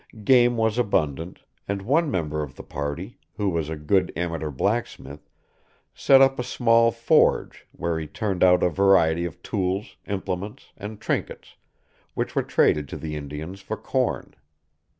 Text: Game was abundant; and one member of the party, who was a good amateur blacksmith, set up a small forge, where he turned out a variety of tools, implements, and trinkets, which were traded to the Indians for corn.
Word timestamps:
Game 0.23 0.57
was 0.57 0.79
abundant; 0.79 1.43
and 1.67 1.83
one 1.83 2.09
member 2.09 2.41
of 2.41 2.55
the 2.55 2.63
party, 2.63 3.19
who 3.37 3.49
was 3.49 3.69
a 3.69 3.75
good 3.75 4.11
amateur 4.15 4.49
blacksmith, 4.49 5.29
set 5.93 6.21
up 6.21 6.39
a 6.39 6.43
small 6.43 6.89
forge, 6.89 7.67
where 7.71 7.99
he 7.99 8.07
turned 8.07 8.43
out 8.43 8.63
a 8.63 8.69
variety 8.69 9.25
of 9.25 9.43
tools, 9.43 9.97
implements, 10.07 10.71
and 10.75 10.99
trinkets, 10.99 11.55
which 12.15 12.33
were 12.35 12.41
traded 12.41 12.89
to 12.89 12.97
the 12.97 13.15
Indians 13.15 13.61
for 13.61 13.77
corn. 13.77 14.33